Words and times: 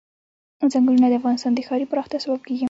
ځنګلونه 0.71 1.07
د 1.09 1.13
افغانستان 1.19 1.51
د 1.55 1.59
ښاري 1.67 1.85
پراختیا 1.91 2.19
سبب 2.25 2.41
کېږي. 2.47 2.59